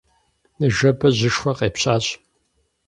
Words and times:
Ныжэбэ 0.59 1.07
жьышхуэ 1.17 1.51
къепщащ. 1.57 2.05